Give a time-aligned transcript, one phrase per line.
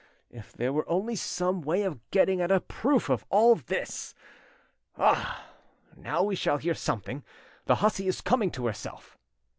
[0.31, 4.15] If there were only some way of getting at a proof of all this!
[4.97, 5.47] Ah!
[5.95, 7.23] now we shall hear something;
[7.65, 9.15] the hussy is coming to herself."